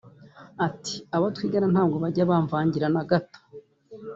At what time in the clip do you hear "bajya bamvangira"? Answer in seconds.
2.03-2.87